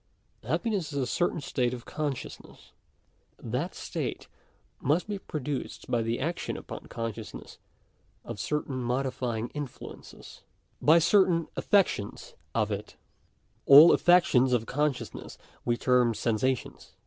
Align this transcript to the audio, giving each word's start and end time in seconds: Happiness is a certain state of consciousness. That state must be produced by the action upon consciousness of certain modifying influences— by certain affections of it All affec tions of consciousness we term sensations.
Happiness 0.41 0.91
is 0.91 0.97
a 0.97 1.05
certain 1.05 1.41
state 1.41 1.75
of 1.75 1.85
consciousness. 1.85 2.71
That 3.37 3.75
state 3.75 4.27
must 4.81 5.07
be 5.07 5.19
produced 5.19 5.91
by 5.91 6.01
the 6.01 6.19
action 6.19 6.57
upon 6.57 6.87
consciousness 6.87 7.59
of 8.25 8.39
certain 8.39 8.77
modifying 8.77 9.49
influences— 9.49 10.41
by 10.91 10.97
certain 10.97 11.49
affections 11.55 12.33
of 12.55 12.71
it 12.71 12.97
All 13.67 13.91
affec 13.93 14.25
tions 14.25 14.53
of 14.53 14.65
consciousness 14.65 15.37
we 15.65 15.77
term 15.77 16.15
sensations. 16.15 16.95